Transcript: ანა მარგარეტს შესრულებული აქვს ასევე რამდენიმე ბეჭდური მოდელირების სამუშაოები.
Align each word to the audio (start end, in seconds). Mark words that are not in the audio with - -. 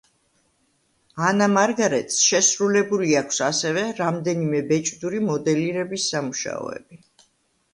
ანა 1.25 1.47
მარგარეტს 1.57 2.17
შესრულებული 2.29 3.11
აქვს 3.19 3.41
ასევე 3.49 3.83
რამდენიმე 4.01 4.63
ბეჭდური 4.73 5.23
მოდელირების 5.29 6.09
სამუშაოები. 6.15 7.01